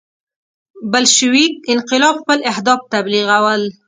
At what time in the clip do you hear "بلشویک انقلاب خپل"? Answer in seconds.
0.91-2.39